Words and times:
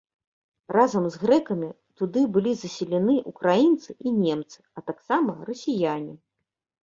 Разам 0.75 1.03
з 1.15 1.19
грэкамі 1.23 1.67
туды 2.01 2.23
былі 2.37 2.53
заселены 2.61 3.15
ўкраінцы 3.33 3.91
і 4.05 4.13
немцы, 4.23 4.59
а 4.79 4.85
таксама 4.89 5.35
расіяне. 5.51 6.13